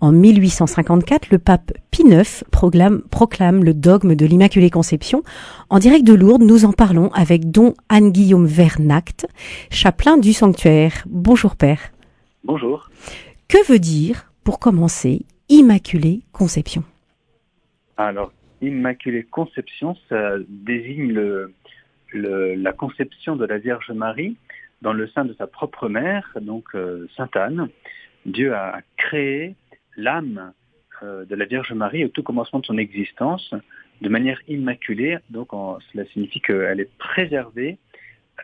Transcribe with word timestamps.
En 0.00 0.12
1854, 0.12 1.30
le 1.30 1.38
pape 1.38 1.72
Pie 1.90 2.04
IX 2.06 2.44
proclame, 2.50 3.02
proclame 3.10 3.62
le 3.62 3.74
dogme 3.74 4.14
de 4.14 4.24
l'Immaculée 4.24 4.70
Conception. 4.70 5.22
En 5.68 5.78
direct 5.78 6.06
de 6.06 6.14
Lourdes, 6.14 6.42
nous 6.42 6.64
en 6.64 6.72
parlons 6.72 7.10
avec 7.12 7.50
don 7.50 7.74
Anne-Guillaume 7.90 8.46
Vernact, 8.46 9.26
chapelain 9.70 10.16
du 10.16 10.32
sanctuaire. 10.32 11.04
Bonjour 11.06 11.54
Père. 11.54 11.80
Bonjour. 12.44 12.88
Que 13.48 13.62
veut 13.70 13.78
dire, 13.78 14.32
pour 14.42 14.58
commencer, 14.58 15.26
Immaculée 15.50 16.22
Conception? 16.32 16.82
Alors, 17.98 18.32
Immaculée 18.62 19.24
Conception, 19.24 19.96
ça 20.08 20.36
désigne 20.48 21.12
le, 21.12 21.52
la 22.14 22.72
conception 22.72 23.36
de 23.36 23.44
la 23.44 23.58
Vierge 23.58 23.90
Marie 23.90 24.38
dans 24.80 24.94
le 24.94 25.08
sein 25.08 25.26
de 25.26 25.34
sa 25.34 25.46
propre 25.46 25.90
mère, 25.90 26.26
donc 26.40 26.64
euh, 26.74 27.06
Sainte 27.18 27.36
Anne. 27.36 27.68
Dieu 28.24 28.54
a 28.54 28.80
créé 28.96 29.56
l'âme 29.96 30.52
euh, 31.02 31.24
de 31.24 31.34
la 31.34 31.44
Vierge 31.44 31.72
Marie 31.72 32.04
au 32.04 32.08
tout 32.08 32.22
commencement 32.22 32.60
de 32.60 32.66
son 32.66 32.78
existence 32.78 33.54
de 34.00 34.08
manière 34.08 34.40
immaculée. 34.48 35.18
Donc 35.30 35.48
cela 35.92 36.04
signifie 36.06 36.40
qu'elle 36.40 36.80
est 36.80 36.96
préservée 36.98 37.78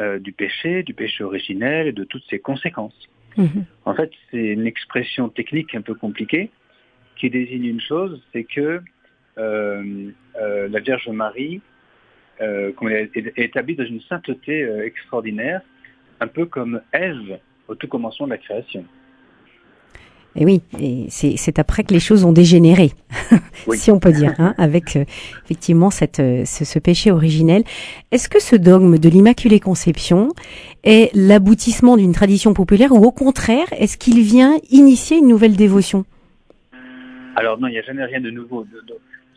euh, 0.01 0.18
du 0.18 0.32
péché, 0.32 0.82
du 0.82 0.95
péché 0.95 1.24
originel 1.24 1.88
et 1.88 1.92
de 1.92 2.04
toutes 2.04 2.24
ses 2.28 2.38
conséquences. 2.38 3.09
Mhm. 3.37 3.64
En 3.84 3.95
fait, 3.95 4.10
c'est 4.30 4.46
une 4.46 4.66
expression 4.66 5.28
technique 5.28 5.74
un 5.74 5.82
peu 5.82 5.95
compliquée 5.95 6.51
qui 7.16 7.30
désigne 7.30 7.65
une 7.65 7.80
chose, 7.80 8.23
c'est 8.32 8.45
que 8.45 8.80
la 9.38 10.80
Vierge 10.80 11.09
Marie 11.09 11.60
euh, 12.40 12.73
elle 12.82 12.92
est 13.16 13.38
établie 13.38 13.76
dans 13.76 13.84
une 13.84 14.01
sainteté 14.02 14.62
euh, 14.62 14.84
extraordinaire, 14.84 15.62
un 16.20 16.26
peu 16.26 16.46
comme 16.46 16.80
Ève 16.92 17.38
au 17.68 17.74
tout 17.74 17.88
commencement 17.88 18.26
de 18.26 18.32
la 18.32 18.38
création. 18.38 18.84
Et 20.38 20.45
oui, 20.45 20.60
et 20.78 21.06
c'est 21.08 21.58
après 21.58 21.82
que 21.82 21.95
les 21.95 22.00
choses 22.00 22.24
ont 22.24 22.32
dégénéré, 22.32 22.90
si 23.72 23.90
on 23.90 23.98
peut 23.98 24.12
dire, 24.12 24.34
hein, 24.38 24.54
avec 24.59 24.96
euh, 24.96 25.04
effectivement 25.45 25.90
cette, 25.90 26.20
euh, 26.20 26.45
ce, 26.45 26.65
ce, 26.65 26.79
péché 26.79 27.10
originel. 27.10 27.62
Est-ce 28.12 28.29
que 28.29 28.40
ce 28.40 28.54
dogme 28.54 28.98
de 28.98 29.09
l'Immaculée 29.09 29.60
Conception 29.60 30.29
est 30.84 31.10
l'aboutissement 31.14 31.96
d'une 31.96 32.12
tradition 32.12 32.52
populaire 32.52 32.92
ou 32.92 33.02
au 33.04 33.12
contraire, 33.12 33.66
est-ce 33.79 33.96
qu'il 33.96 34.20
vient 34.20 34.57
initier 34.70 35.16
une 35.16 35.29
nouvelle 35.29 35.57
dévotion? 35.57 36.04
Alors 37.37 37.59
non, 37.59 37.68
il 37.68 37.73
n'y 37.73 37.79
a 37.79 37.82
jamais 37.82 38.04
rien 38.04 38.20
de 38.20 38.30
nouveau. 38.30 38.66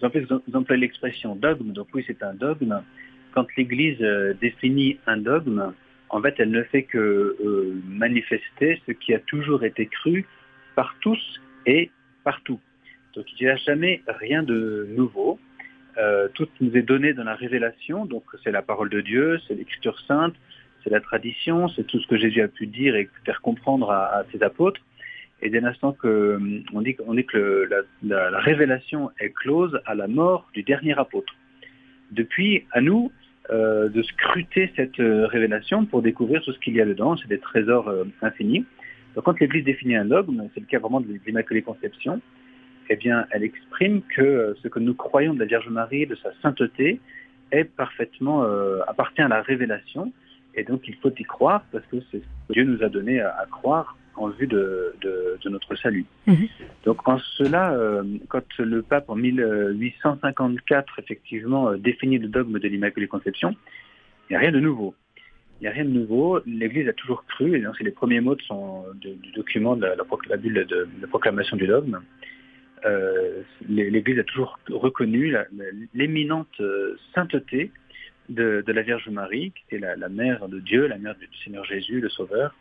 Vous 0.01 0.55
employez 0.55 0.81
l'expression 0.81 1.35
dogme, 1.35 1.71
donc 1.71 1.87
oui, 1.93 2.03
c'est 2.07 2.23
un 2.23 2.33
dogme. 2.33 2.81
Quand 3.33 3.45
l'Église 3.57 4.01
euh, 4.01 4.33
définit 4.41 4.97
un 5.05 5.17
dogme, 5.17 5.73
en 6.09 6.21
fait, 6.21 6.35
elle 6.39 6.51
ne 6.51 6.63
fait 6.63 6.83
que 6.83 6.97
euh, 6.97 7.81
manifester 7.87 8.81
ce 8.87 8.93
qui 8.93 9.13
a 9.13 9.19
toujours 9.19 9.63
été 9.63 9.85
cru 9.85 10.25
par 10.79 10.95
tous 11.01 11.41
et 11.65 11.91
partout. 12.23 12.61
Donc 13.13 13.25
il 13.33 13.43
n'y 13.43 13.51
a 13.51 13.57
jamais 13.57 14.01
rien 14.07 14.43
de 14.43 14.87
nouveau. 14.95 15.37
Euh, 15.97 16.29
tout 16.35 16.47
nous 16.61 16.73
est 16.77 16.87
donné 16.93 17.11
dans 17.11 17.25
la 17.25 17.35
révélation, 17.35 18.05
donc 18.05 18.23
c'est 18.41 18.51
la 18.59 18.61
parole 18.61 18.89
de 18.89 19.01
Dieu, 19.01 19.41
c'est 19.45 19.55
l'écriture 19.55 19.99
sainte, 20.07 20.35
c'est 20.81 20.89
la 20.89 21.01
tradition, 21.01 21.67
c'est 21.67 21.85
tout 21.85 21.99
ce 21.99 22.07
que 22.07 22.15
Jésus 22.15 22.41
a 22.41 22.47
pu 22.47 22.65
dire 22.65 22.95
et 22.95 23.09
faire 23.25 23.41
comprendre 23.41 23.91
à 23.91 24.23
ses 24.31 24.41
apôtres. 24.41 24.79
Et 25.41 25.49
dès 25.49 25.59
l'instant 25.59 25.91
que 25.91 26.07
euh, 26.07 26.63
on 26.71 26.81
dit, 26.81 26.95
on 27.05 27.13
dit 27.13 27.25
que 27.25 27.67
la, 27.69 28.29
la, 28.31 28.39
révélation 28.39 29.11
est 29.19 29.31
close 29.31 29.81
à 29.85 29.95
la 29.95 30.07
mort 30.07 30.47
du 30.53 30.63
dernier 30.63 30.97
apôtre. 30.97 31.33
Depuis, 32.11 32.63
à 32.71 32.79
nous 32.79 33.11
euh, 33.51 33.89
de 33.89 34.01
scruter 34.01 34.71
cette 34.77 35.01
euh, 35.01 35.27
révélation 35.27 35.85
pour 35.85 36.01
découvrir 36.01 36.41
tout 36.41 36.53
ce 36.53 36.59
qu'il 36.59 36.75
y 36.75 36.79
a 36.79 36.85
dedans. 36.85 37.17
C'est 37.17 37.27
des 37.27 37.39
trésors 37.39 37.93
infinis. 38.21 38.65
Donc, 39.19 39.25
quand 39.25 39.39
l'Église 39.41 39.65
définit 39.65 39.95
un 39.95 40.05
dogme, 40.05 40.47
c'est 40.53 40.61
le 40.61 40.65
cas 40.65 40.79
vraiment 40.79 41.01
de 41.01 41.07
l'Immaculée 41.25 41.61
Conception, 41.61 42.21
eh 42.89 42.95
bien, 42.95 43.25
elle 43.31 43.43
exprime 43.43 44.01
que 44.15 44.55
ce 44.63 44.69
que 44.69 44.79
nous 44.79 44.93
croyons 44.93 45.33
de 45.33 45.39
la 45.39 45.45
Vierge 45.45 45.67
Marie, 45.67 46.07
de 46.07 46.15
sa 46.15 46.29
sainteté, 46.41 47.01
est 47.51 47.65
parfaitement 47.65 48.45
appartient 48.87 49.21
à 49.21 49.27
la 49.27 49.41
révélation. 49.41 50.13
Et 50.55 50.63
donc, 50.63 50.87
il 50.87 50.95
faut 50.95 51.11
y 51.11 51.23
croire 51.23 51.65
parce 51.73 51.85
que 51.87 51.97
c'est 52.09 52.19
ce 52.19 52.47
que 52.47 52.53
Dieu 52.53 52.63
nous 52.63 52.81
a 52.81 52.87
donné 52.87 53.19
à, 53.19 53.35
à 53.41 53.45
croire 53.45 53.97
en 54.19 54.29
vue 54.29 54.47
de, 54.47 54.93
de, 55.01 55.49
notre 55.49 55.75
salut. 55.75 56.05
Mhm. 56.27 56.47
Donc 56.85 57.07
en 57.07 57.17
cela, 57.37 57.71
euh, 57.71 58.03
quand 58.27 58.43
le 58.59 58.81
pape 58.83 59.09
en 59.09 59.15
1854 59.15 60.99
effectivement 60.99 61.69
euh, 61.69 61.77
définit 61.77 62.19
le 62.19 62.27
dogme 62.27 62.59
de 62.59 62.67
l'Immaculée 62.67 63.07
Conception, 63.07 63.55
il 64.29 64.33
n'y 64.33 64.35
a 64.37 64.39
rien 64.39 64.51
de 64.51 64.59
nouveau. 64.59 64.93
Il 65.59 65.63
n'y 65.63 65.67
a 65.67 65.71
rien 65.71 65.85
de 65.85 65.89
nouveau. 65.89 66.39
L'Église 66.45 66.87
a 66.87 66.93
toujours 66.93 67.25
cru, 67.25 67.57
et 67.57 67.63
c'est 67.77 67.83
les 67.83 67.91
premiers 67.91 68.21
mots 68.21 68.35
de 68.35 68.41
son, 68.43 68.85
du 68.95 69.31
document 69.35 69.75
de 69.75 69.85
la, 69.85 70.37
bulle 70.37 70.65
de, 70.65 70.87
la 71.01 71.07
proclamation 71.07 71.57
du 71.57 71.67
dogme. 71.67 72.01
Euh, 72.85 73.41
L'Église 73.67 74.19
a 74.19 74.23
toujours 74.23 74.57
reconnu 74.69 75.35
l'éminente 75.93 76.61
sainteté 77.13 77.71
de, 78.29 78.63
la 78.65 78.81
Vierge 78.83 79.09
Marie, 79.09 79.51
qui 79.51 79.63
était 79.67 79.85
la, 79.85 79.95
la, 79.97 80.07
mère 80.07 80.47
de 80.47 80.59
Dieu, 80.59 80.87
la 80.87 80.97
mère 80.97 81.15
du 81.15 81.27
Seigneur 81.43 81.65
Jésus, 81.65 81.99
le 81.99 82.09
Sauveur, 82.09 82.55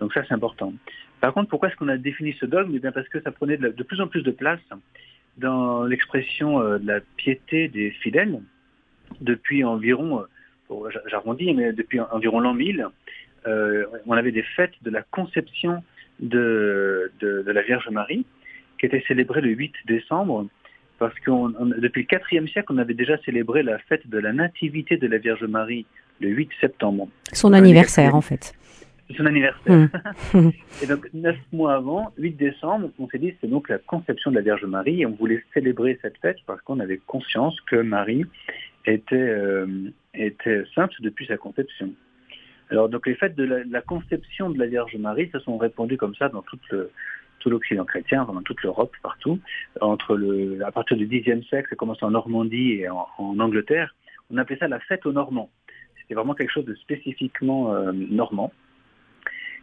donc 0.00 0.12
ça, 0.12 0.22
c'est 0.26 0.34
important. 0.34 0.72
Par 1.20 1.34
contre, 1.34 1.48
pourquoi 1.48 1.68
est-ce 1.68 1.76
qu'on 1.76 1.88
a 1.88 1.96
défini 1.96 2.34
ce 2.38 2.46
dogme? 2.46 2.72
Eh 2.74 2.78
bien 2.78 2.92
parce 2.92 3.08
que 3.08 3.20
ça 3.20 3.32
prenait 3.32 3.56
de, 3.56 3.82
plus 3.82 4.00
en 4.00 4.06
plus 4.06 4.22
de 4.22 4.30
place 4.30 4.60
dans 5.36 5.84
l'expression 5.84 6.60
euh, 6.60 6.78
de 6.78 6.86
la 6.86 7.00
piété 7.16 7.68
des 7.68 7.90
fidèles 7.90 8.40
depuis 9.20 9.64
environ, 9.64 10.20
euh, 10.20 10.24
j'arrondis, 11.06 11.52
mais 11.54 11.72
depuis 11.72 12.00
environ 12.00 12.40
l'an 12.40 12.54
1000, 12.54 12.86
euh, 13.46 13.86
on 14.06 14.12
avait 14.12 14.32
des 14.32 14.42
fêtes 14.42 14.74
de 14.82 14.90
la 14.90 15.02
conception 15.02 15.82
de, 16.20 17.10
de, 17.20 17.42
de 17.42 17.52
la 17.52 17.62
Vierge 17.62 17.88
Marie 17.90 18.26
qui 18.78 18.86
étaient 18.86 19.04
célébrées 19.06 19.40
le 19.40 19.50
8 19.50 19.72
décembre 19.86 20.46
parce 20.98 21.14
que 21.20 21.30
depuis 21.80 22.06
le 22.10 22.36
IVe 22.36 22.48
siècle, 22.48 22.72
on 22.72 22.78
avait 22.78 22.94
déjà 22.94 23.16
célébré 23.18 23.62
la 23.62 23.78
fête 23.78 24.08
de 24.08 24.18
la 24.18 24.32
nativité 24.32 24.96
de 24.96 25.06
la 25.06 25.18
Vierge 25.18 25.44
Marie 25.44 25.86
le 26.20 26.28
8 26.28 26.50
septembre. 26.60 27.08
Son 27.32 27.52
anniversaire, 27.52 28.14
en 28.14 28.20
fait 28.20 28.54
son 29.16 29.26
anniversaire. 29.26 29.88
Mmh. 30.34 30.50
et 30.82 30.86
donc, 30.86 31.08
neuf 31.14 31.38
mois 31.52 31.74
avant, 31.74 32.12
8 32.18 32.32
décembre, 32.32 32.90
on 32.98 33.08
s'est 33.08 33.18
dit 33.18 33.34
c'est 33.40 33.48
donc 33.48 33.68
la 33.68 33.78
conception 33.78 34.30
de 34.30 34.36
la 34.36 34.42
Vierge 34.42 34.64
Marie 34.64 35.02
et 35.02 35.06
on 35.06 35.12
voulait 35.12 35.42
célébrer 35.54 35.98
cette 36.02 36.18
fête 36.18 36.38
parce 36.46 36.60
qu'on 36.62 36.80
avait 36.80 37.00
conscience 37.06 37.58
que 37.62 37.76
Marie 37.76 38.26
était, 38.94 39.16
euh, 39.16 40.64
sainte 40.74 40.92
depuis 41.00 41.26
sa 41.26 41.36
conception. 41.36 41.92
Alors, 42.70 42.88
donc, 42.88 43.06
les 43.06 43.14
fêtes 43.14 43.34
de 43.34 43.44
la, 43.44 43.80
conception 43.80 44.50
de 44.50 44.58
la 44.58 44.66
Vierge 44.66 44.94
Marie 44.96 45.30
se 45.32 45.38
sont 45.38 45.56
répandues 45.56 45.96
comme 45.96 46.14
ça 46.14 46.28
dans 46.28 46.42
tout 46.42 47.50
l'Occident 47.50 47.84
chrétien, 47.84 48.24
dans 48.24 48.42
toute 48.42 48.62
l'Europe, 48.62 48.94
partout. 49.02 49.38
Entre 49.80 50.16
le, 50.16 50.62
à 50.64 50.70
partir 50.70 50.98
du 50.98 51.06
Xe 51.06 51.42
siècle, 51.48 51.68
ça 51.70 51.76
commence 51.76 52.02
en 52.02 52.10
Normandie 52.10 52.72
et 52.72 52.88
en, 52.90 53.06
Angleterre. 53.18 53.94
On 54.30 54.36
appelait 54.36 54.58
ça 54.58 54.68
la 54.68 54.80
fête 54.80 55.06
aux 55.06 55.12
Normands. 55.12 55.50
C'était 55.98 56.14
vraiment 56.14 56.34
quelque 56.34 56.52
chose 56.52 56.66
de 56.66 56.74
spécifiquement 56.74 57.72
euh, 57.72 57.92
normand 57.92 58.52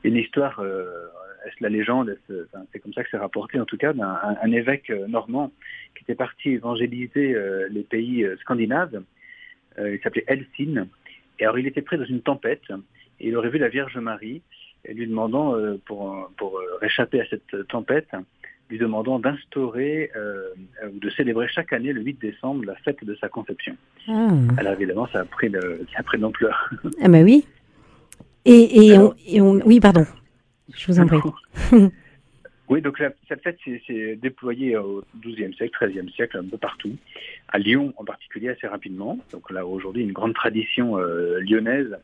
une 0.06 0.18
histoire, 0.18 0.60
euh, 0.60 1.08
est-ce 1.46 1.56
la 1.62 1.70
légende, 1.70 2.16
c'est 2.72 2.80
comme 2.80 2.94
ça 2.94 3.04
que 3.04 3.10
c'est 3.10 3.18
rapporté 3.18 3.60
en 3.60 3.66
tout 3.66 3.78
cas, 3.78 3.94
d'un 3.94 4.20
un, 4.42 4.52
évêque 4.52 4.90
euh, 4.90 5.08
normand 5.08 5.52
qui 5.96 6.04
était 6.04 6.16
parti 6.16 6.50
évangéliser 6.52 7.34
euh, 7.34 7.68
les 7.72 7.84
pays 7.84 8.26
scandinaves. 8.42 9.02
Il 9.80 10.00
s'appelait 10.04 10.26
Helsin. 10.28 10.88
Et 11.40 11.44
alors 11.44 11.60
il 11.60 11.68
était 11.68 11.82
pris 11.82 11.98
dans 11.98 12.06
une 12.06 12.22
tempête 12.22 12.64
et 13.20 13.28
il 13.28 13.36
aurait 13.38 13.50
vu 13.50 13.58
la 13.58 13.70
Vierge 13.70 13.98
Marie 13.98 14.42
et 14.86 14.94
lui 14.94 15.08
demandant, 15.08 15.56
pour, 15.86 16.32
pour 16.38 16.60
réchapper 16.80 17.22
à 17.22 17.26
cette 17.30 17.68
tempête, 17.68 18.08
lui 18.70 18.78
demandant 18.78 19.20
d'instaurer 19.20 20.12
ou 20.86 21.00
de 21.00 21.10
célébrer 21.10 21.48
chaque 21.48 21.74
année 21.74 21.92
le 21.92 22.02
8 22.02 22.22
décembre 22.22 22.66
la 22.66 22.76
fête 22.76 23.04
de 23.04 23.16
sa 23.16 23.28
conception. 23.28 23.76
Ah. 24.08 24.30
Alors 24.58 24.74
évidemment, 24.74 25.08
ça 25.08 25.22
a 25.22 25.26
pris 25.26 25.50
de, 25.50 25.82
ça 25.92 26.00
a 26.00 26.04
pris 26.04 26.18
de 26.18 26.24
l'ampleur. 26.24 26.70
Ah 27.02 27.10
ben 27.10 27.26
oui, 27.26 27.46
et, 28.46 28.92
et, 29.28 29.42
on, 29.42 29.60
oui, 29.66 29.80
pardon. 29.80 30.06
Je 30.74 30.88
vous 30.88 31.00
en 31.00 31.08
prie. 31.08 31.20
oui, 32.70 32.82
donc 32.82 33.02
cette 33.28 33.44
fête 33.44 33.58
s'est 33.64 34.16
déployée 34.16 34.76
au 34.76 35.04
XIIe 35.22 35.54
siècle, 35.54 35.88
XIIIe 35.88 36.12
siècle, 36.12 36.38
un 36.38 36.46
peu 36.46 36.58
partout. 36.58 36.96
À 37.50 37.60
Lyon 37.60 37.94
en 37.98 38.04
particulier, 38.04 38.50
assez 38.50 38.68
rapidement. 38.68 39.20
Donc 39.32 39.52
là, 39.52 39.66
aujourd'hui, 39.66 40.04
une 40.04 40.14
grande 40.14 40.34
tradition 40.34 40.98
euh, 40.98 41.40
lyonnaise 41.42 41.96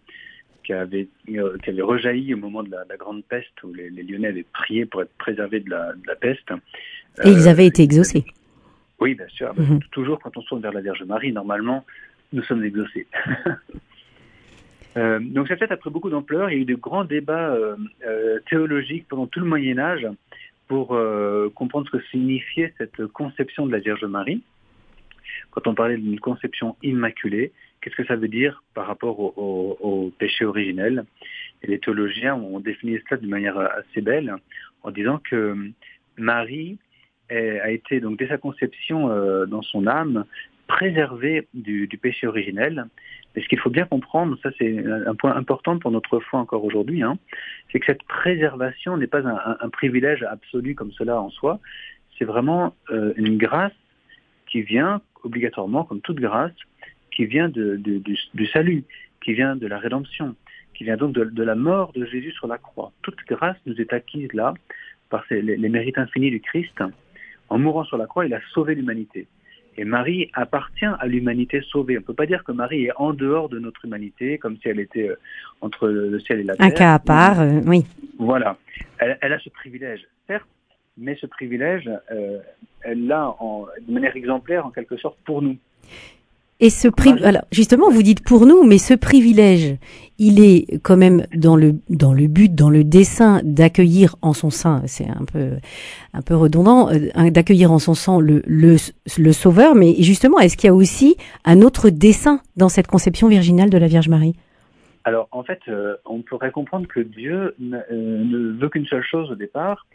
qui 0.64 0.74
avait, 0.74 1.08
euh, 1.30 1.58
qui 1.64 1.72
avait 1.72 1.82
rejailli 1.82 2.34
au 2.36 2.38
moment 2.38 2.62
de 2.62 2.70
la, 2.70 2.86
grande 2.98 3.24
peste, 3.26 3.64
où 3.64 3.74
les, 3.74 3.90
Lyonnais 3.90 4.28
avaient 4.28 4.46
prié 4.54 4.86
pour 4.86 5.02
être 5.02 5.14
préservés 5.18 5.62
de 5.62 5.70
la, 5.72 5.94
de 5.94 6.08
la 6.08 6.16
peste. 6.16 6.52
Et 7.24 7.30
ils 7.30 7.48
avaient 7.48 7.66
été 7.66 7.82
exaucés. 7.82 8.26
Oui, 9.00 9.16
bien 9.16 9.28
sûr. 9.30 9.54
Mhm. 9.58 9.80
Toujours 9.92 10.20
quand 10.20 10.38
on 10.38 10.42
se 10.42 10.48
tourne 10.48 10.62
vers 10.62 10.74
la 10.74 10.82
Vierge 10.82 11.04
Marie, 11.04 11.32
normalement, 11.32 11.84
nous 12.34 12.44
sommes 12.44 12.64
exaucés. 12.64 13.08
Euh, 14.98 15.20
donc 15.22 15.48
cette 15.48 15.60
fête 15.60 15.72
a 15.72 15.78
pris 15.78 15.90
beaucoup 15.90 16.10
d'ampleur. 16.10 16.50
Il 16.50 16.54
y 16.54 16.60
a 16.60 16.62
eu 16.64 16.66
de 16.66 16.76
grands 16.76 17.06
débats 17.06 17.54
euh, 17.54 17.78
euh, 18.06 18.40
théologiques 18.50 19.08
pendant 19.08 19.26
tout 19.26 19.40
le 19.40 19.46
Moyen 19.46 19.80
Âge 19.80 20.06
pour 20.72 20.98
comprendre 21.54 21.86
ce 21.88 21.98
que 21.98 22.04
signifiait 22.12 22.74
cette 22.78 23.06
conception 23.08 23.66
de 23.66 23.74
la 23.74 23.80
Vierge 23.80 24.06
Marie. 24.06 24.42
Quand 25.50 25.68
on 25.68 25.76
parlait 25.76 25.98
d'une 25.98 26.18
conception 26.18 26.78
immaculée, 26.82 27.52
qu'est-ce 27.82 27.98
que 27.98 28.06
ça 28.06 28.16
veut 28.16 28.30
dire 28.30 28.64
par 28.74 28.88
rapport 28.88 29.20
au, 29.20 30.14
péché 30.18 30.46
originel? 30.46 31.04
Les 31.62 31.78
théologiens 31.78 32.36
ont 32.36 32.62
défini 32.62 32.98
cela 33.04 33.20
de 33.20 33.28
manière 33.28 33.58
assez 33.58 34.00
belle 34.00 34.34
en 34.84 34.92
disant 34.92 35.18
que 35.18 35.58
Marie 36.16 36.78
a 37.30 37.70
été 37.70 38.00
donc 38.00 38.18
dès 38.18 38.30
sa 38.30 38.38
conception 38.38 39.10
dans 39.48 39.62
son 39.64 39.88
âme 39.88 40.24
préservée 40.82 41.48
du, 41.54 41.88
péché 42.02 42.26
originel. 42.26 42.86
Mais 43.36 43.44
ce 43.44 43.48
qu'il 43.48 43.60
faut 43.60 43.70
bien 43.70 43.86
comprendre, 43.86 44.36
ça 44.42 44.50
c'est 44.58 44.84
un 45.12 45.14
point 45.14 45.36
important 45.36 45.78
pour 45.78 45.92
notre 45.92 46.20
foi 46.20 46.40
encore 46.40 46.64
aujourd'hui, 46.64 47.04
hein, 47.04 47.20
c'est 47.72 47.80
que 47.80 47.86
cette 47.86 48.04
préservation 48.04 48.98
n'est 48.98 49.12
pas 49.16 49.22
un, 49.66 49.70
privilège 49.70 50.24
absolu 50.24 50.74
comme 50.74 50.92
cela 50.92 51.22
en 51.22 51.30
soi, 51.30 51.60
c'est 52.18 52.26
vraiment 52.26 52.74
une 53.16 53.38
grâce 53.38 53.80
qui 54.48 54.64
vient 54.64 55.02
obligatoirement, 55.24 55.84
comme 55.84 56.02
toute 56.02 56.20
grâce, 56.20 56.58
qui 57.12 57.26
vient 57.26 57.50
du, 57.50 58.48
salut, 58.52 58.84
qui 59.24 59.34
vient 59.34 59.56
de 59.56 59.68
la 59.68 59.78
rédemption, 59.78 60.36
qui 60.74 60.84
vient 60.84 60.98
donc 60.98 61.14
de, 61.14 61.44
la 61.44 61.56
mort 61.56 61.94
de 61.94 62.06
Jésus 62.06 62.32
sur 62.32 62.48
la 62.48 62.58
croix. 62.58 62.92
Toute 63.04 63.20
grâce 63.28 63.58
nous 63.68 63.80
est 63.80 63.94
acquise 63.94 64.34
là 64.34 64.56
par 65.12 65.24
les, 65.30 65.70
mérites 65.70 66.00
infinis 66.00 66.32
du 66.32 66.42
Christ. 66.42 66.84
En 67.50 67.60
mourant 67.60 67.84
sur 67.84 67.98
la 67.98 68.08
croix, 68.08 68.26
il 68.26 68.34
a 68.34 68.42
sauvé 68.54 68.74
l'humanité. 68.74 69.28
Et 69.78 69.86
Marie 69.86 70.30
appartient 70.34 70.86
à 70.86 71.08
l'humanité 71.08 71.62
sauvée. 71.62 71.98
On 71.98 72.02
ne 72.02 72.06
peut 72.06 72.14
pas 72.14 72.26
dire 72.26 72.44
que 72.44 72.52
Marie 72.52 72.86
est 72.86 72.92
en 72.98 73.14
dehors 73.14 73.50
de 73.50 73.60
notre 73.60 73.86
humanité, 73.86 74.38
comme 74.38 74.58
si 74.58 74.68
elle 74.68 74.80
était 74.80 75.10
euh, 75.10 75.20
entre 75.62 75.88
le 75.88 76.20
ciel 76.20 76.42
et 76.42 76.44
la 76.44 76.56
terre. 76.56 76.66
Un 76.66 76.72
cas 76.72 76.94
à 76.96 77.00
part, 77.00 77.40
euh, 77.40 77.62
oui. 77.66 77.86
Voilà. 78.20 78.58
Elle, 78.98 79.18
elle, 79.22 79.34
a 79.34 79.40
ce 79.40 79.50
privilège. 79.50 80.02
Certes, 80.28 80.48
mais 80.98 81.16
ce 81.16 81.26
privilège, 81.26 81.90
euh, 82.12 82.40
elle 82.82 83.08
l'a 83.08 83.36
de 83.88 83.94
manière 83.94 84.16
exemplaire 84.16 84.66
en 84.66 84.72
quelque 84.72 84.98
sorte 84.98 85.18
pour 85.24 85.42
nous. 85.42 85.58
Et 86.64 86.70
ce 86.70 86.88
privilège, 86.88 87.26
alors 87.26 87.42
justement, 87.52 87.90
vous 87.90 88.04
dites 88.04 88.24
pour 88.24 88.46
nous, 88.46 88.64
mais 88.64 88.78
ce 88.78 88.94
privilège, 88.94 89.78
il 90.20 90.40
est 90.40 90.80
quand 90.84 90.96
même 90.96 91.26
dans 91.36 91.56
le 91.56 91.74
dans 91.90 92.14
le 92.14 92.28
but, 92.28 92.54
dans 92.54 92.70
le 92.70 92.84
dessein 92.84 93.42
d'accueillir 93.44 94.16
en 94.22 94.34
son 94.34 94.52
sein, 94.52 94.84
c'est 94.86 95.10
un 95.10 95.26
peu 95.26 95.54
un 96.14 96.22
peu 96.22 96.36
redondant, 96.36 96.90
euh, 96.92 97.32
d'accueillir 97.32 97.72
en 97.72 97.80
son 97.80 97.96
sein 97.96 98.20
le, 98.20 98.44
le 98.46 98.76
le 99.18 99.32
Sauveur. 99.32 99.74
Mais 99.74 99.96
justement, 100.04 100.38
est-ce 100.38 100.56
qu'il 100.56 100.68
y 100.68 100.70
a 100.70 100.76
aussi 100.76 101.18
un 101.46 101.62
autre 101.62 101.90
dessein 101.90 102.42
dans 102.58 102.70
cette 102.70 102.88
conception 102.88 103.28
virginale 103.28 103.72
de 103.72 103.80
la 103.80 103.88
Vierge 103.88 104.08
Marie? 104.08 104.36
Alors 105.04 105.28
en 105.32 105.44
fait, 105.44 105.62
euh, 105.68 105.96
on 106.06 106.22
pourrait 106.22 106.52
comprendre 106.52 106.88
que 106.88 107.00
Dieu 107.00 107.56
ne 107.60 108.52
veut 108.60 108.70
qu'une 108.70 108.86
seule 108.86 109.04
chose 109.04 109.32
au 109.32 109.36
départ, 109.36 109.88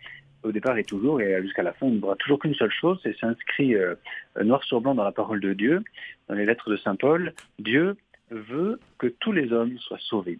au 0.43 0.53
départ 0.53 0.79
et 0.79 0.85
toujours, 0.85 1.21
et 1.21 1.43
jusqu'à 1.43 1.63
la 1.63 1.73
fin, 1.73 1.87
il 1.87 1.97
ne 1.97 2.01
voit 2.01 2.17
toujours 2.17 2.39
qu'une 2.39 2.55
seule 2.55 2.71
chose, 2.71 3.01
et 3.05 3.15
c'est 3.19 3.27
inscrit 3.27 3.75
euh, 3.75 3.95
noir 4.43 4.63
sur 4.65 4.81
blanc 4.81 4.95
dans 4.95 5.05
la 5.05 5.13
parole 5.13 5.41
de 5.41 5.53
Dieu, 5.53 5.83
dans 6.29 6.35
les 6.35 6.47
lettres 6.47 6.71
de 6.71 6.77
Saint 6.77 6.97
Paul, 6.97 7.33
Dieu 7.59 7.97
veut 8.31 8.81
que 8.99 9.07
tous 9.07 9.33
les 9.33 9.53
hommes 9.53 9.79
soient 9.79 9.99
sauvés. 10.01 10.39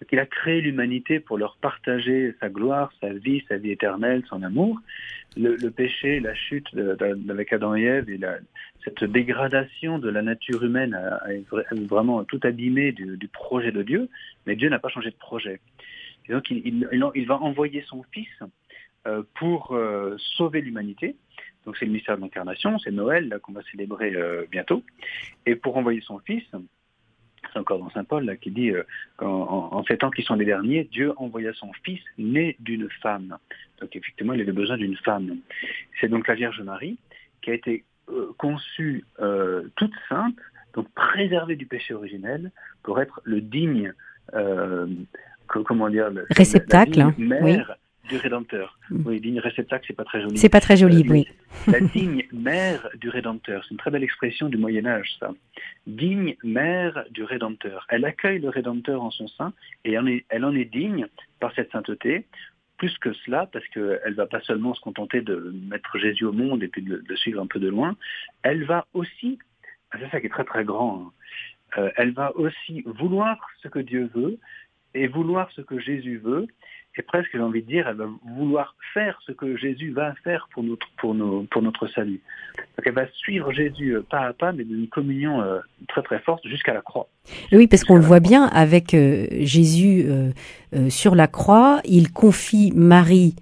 Donc, 0.00 0.08
il 0.12 0.18
a 0.18 0.26
créé 0.26 0.60
l'humanité 0.60 1.20
pour 1.20 1.38
leur 1.38 1.56
partager 1.56 2.34
sa 2.40 2.48
gloire, 2.48 2.92
sa 3.00 3.12
vie, 3.12 3.44
sa 3.48 3.56
vie 3.56 3.70
éternelle, 3.70 4.22
son 4.28 4.42
amour. 4.42 4.80
Le, 5.36 5.68
péché, 5.70 6.20
la 6.20 6.34
chute 6.34 6.66
avec 7.28 7.52
Adam 7.52 7.74
et 7.74 7.82
Ève 7.82 8.10
et 8.10 8.20
cette 8.84 9.02
dégradation 9.04 9.98
de 9.98 10.08
la 10.08 10.22
nature 10.22 10.62
humaine 10.62 10.94
a, 10.94 11.20
vraiment 11.86 12.22
tout 12.24 12.40
abîmé 12.42 12.92
du, 12.92 13.28
projet 13.28 13.72
de 13.72 13.82
Dieu, 13.82 14.08
mais 14.46 14.54
Dieu 14.54 14.68
n'a 14.68 14.78
pas 14.78 14.90
changé 14.90 15.10
de 15.10 15.16
projet. 15.16 15.60
Et 16.28 16.32
donc 16.32 16.50
il, 16.50 16.86
il 17.14 17.26
va 17.26 17.42
envoyer 17.42 17.82
son 17.88 18.04
Fils 18.12 18.28
pour 19.34 19.72
euh, 19.72 20.16
sauver 20.18 20.60
l'humanité. 20.60 21.16
Donc 21.66 21.76
c'est 21.78 21.86
le 21.86 21.92
mystère 21.92 22.16
de 22.16 22.22
l'incarnation, 22.22 22.78
c'est 22.78 22.90
Noël 22.90 23.38
qu'on 23.42 23.52
va 23.52 23.62
célébrer 23.70 24.14
euh, 24.14 24.44
bientôt. 24.50 24.82
Et 25.46 25.56
pour 25.56 25.76
envoyer 25.76 26.00
son 26.02 26.18
Fils, 26.20 26.42
c'est 27.52 27.58
encore 27.58 27.78
dans 27.78 27.90
Saint 27.90 28.04
Paul 28.04 28.24
là, 28.24 28.36
qui 28.36 28.50
dit 28.50 28.72
qu'en 29.16 29.72
en, 29.72 29.84
ces 29.84 29.98
temps 29.98 30.10
qui 30.10 30.22
sont 30.22 30.34
les 30.34 30.44
derniers, 30.44 30.84
Dieu 30.84 31.12
envoya 31.16 31.52
son 31.54 31.72
Fils 31.84 32.00
né 32.18 32.56
d'une 32.60 32.88
femme. 33.02 33.36
Donc 33.80 33.94
effectivement, 33.96 34.32
il 34.32 34.40
avait 34.40 34.52
besoin 34.52 34.76
d'une 34.76 34.96
femme. 34.96 35.38
C'est 36.00 36.08
donc 36.08 36.26
la 36.28 36.34
Vierge 36.34 36.60
Marie 36.62 36.98
qui 37.42 37.50
a 37.50 37.54
été 37.54 37.84
conçue 38.36 39.04
toute 39.76 39.92
sainte, 40.08 40.36
donc 40.74 40.88
préservée 40.94 41.56
du 41.56 41.66
péché 41.66 41.94
originel, 41.94 42.50
pour 42.82 43.00
être 43.00 43.20
le 43.24 43.40
digne, 43.40 43.92
comment 45.46 45.88
dire, 45.88 46.10
le, 46.10 46.26
réceptacle, 46.30 47.00
hein. 47.00 47.14
mère 47.18 47.76
du 48.08 48.16
Rédempteur. 48.16 48.78
Mm. 48.90 49.02
Oui, 49.06 49.20
digne 49.20 49.40
réceptacle, 49.40 49.84
c'est 49.86 49.96
pas 49.96 50.04
très 50.04 50.20
joli. 50.20 50.36
C'est 50.36 50.48
pas 50.48 50.60
très 50.60 50.76
joli, 50.76 51.02
euh, 51.02 51.10
oui. 51.10 51.28
La 51.66 51.80
digne 51.80 52.26
mère 52.32 52.88
du 52.96 53.08
Rédempteur, 53.08 53.64
c'est 53.64 53.70
une 53.70 53.76
très 53.76 53.90
belle 53.90 54.02
expression 54.02 54.48
du 54.48 54.56
Moyen 54.56 54.86
Âge, 54.86 55.16
ça. 55.18 55.32
Digne 55.86 56.36
mère 56.42 57.04
du 57.10 57.24
Rédempteur. 57.24 57.86
Elle 57.88 58.04
accueille 58.04 58.40
le 58.40 58.48
Rédempteur 58.48 59.02
en 59.02 59.10
son 59.10 59.28
sein 59.28 59.52
et 59.84 59.92
elle 59.92 60.44
en 60.44 60.54
est 60.54 60.64
digne 60.64 61.06
par 61.40 61.54
cette 61.54 61.72
sainteté. 61.72 62.26
Plus 62.76 62.98
que 62.98 63.12
cela, 63.12 63.46
parce 63.46 63.66
qu'elle 63.68 64.00
ne 64.06 64.14
va 64.14 64.26
pas 64.26 64.40
seulement 64.40 64.74
se 64.74 64.80
contenter 64.80 65.20
de 65.20 65.54
mettre 65.70 65.96
Jésus 65.98 66.24
au 66.24 66.32
monde 66.32 66.62
et 66.62 66.68
puis 66.68 66.82
de 66.82 67.02
le 67.06 67.16
suivre 67.16 67.40
un 67.40 67.46
peu 67.46 67.60
de 67.60 67.68
loin, 67.68 67.96
elle 68.42 68.64
va 68.64 68.86
aussi, 68.94 69.38
ah, 69.92 69.98
c'est 70.00 70.10
ça 70.10 70.20
qui 70.20 70.26
est 70.26 70.30
très 70.30 70.44
très 70.44 70.64
grand, 70.64 71.06
hein, 71.06 71.12
euh, 71.78 71.90
elle 71.96 72.12
va 72.12 72.34
aussi 72.36 72.82
vouloir 72.86 73.38
ce 73.62 73.68
que 73.68 73.78
Dieu 73.78 74.10
veut 74.14 74.38
et 74.94 75.06
vouloir 75.06 75.50
ce 75.52 75.60
que 75.60 75.78
Jésus 75.78 76.18
veut, 76.18 76.46
et 76.96 77.02
presque, 77.02 77.30
j'ai 77.32 77.40
envie 77.40 77.62
de 77.62 77.66
dire, 77.66 77.88
elle 77.88 77.96
va 77.96 78.06
vouloir 78.36 78.76
faire 78.92 79.18
ce 79.26 79.32
que 79.32 79.56
Jésus 79.56 79.90
va 79.90 80.14
faire 80.22 80.48
pour 80.52 80.62
notre, 80.62 80.86
pour 80.96 81.14
nos, 81.14 81.42
pour 81.50 81.60
notre 81.60 81.88
salut. 81.88 82.20
Donc 82.56 82.86
elle 82.86 82.94
va 82.94 83.06
suivre 83.08 83.52
Jésus 83.52 83.96
euh, 83.96 84.04
pas 84.08 84.20
à 84.20 84.32
pas, 84.32 84.52
mais 84.52 84.62
d'une 84.62 84.86
communion 84.86 85.40
euh, 85.40 85.58
très 85.88 86.02
très 86.02 86.20
forte 86.20 86.46
jusqu'à 86.46 86.72
la 86.72 86.82
croix. 86.82 87.08
Oui, 87.50 87.66
parce 87.66 87.82
qu'on 87.82 87.96
le 87.96 88.02
voit 88.02 88.20
bien 88.20 88.44
avec 88.46 88.94
euh, 88.94 89.26
Jésus 89.40 90.06
sur 90.88 91.14
la 91.14 91.26
croix, 91.26 91.80
il 91.84 92.12
confie 92.12 92.72
Marie 92.74 93.34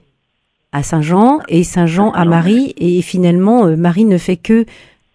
à 0.72 0.82
Saint 0.82 1.02
Jean 1.02 1.40
et 1.48 1.64
Saint 1.64 1.86
Jean 1.86 2.10
à 2.12 2.24
Marie, 2.24 2.74
et 2.76 3.02
finalement 3.02 3.74
Marie 3.76 4.04
ne 4.04 4.18
fait 4.18 4.36
que 4.36 4.64